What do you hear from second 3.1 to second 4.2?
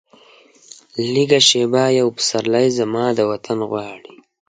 د وطن غواړي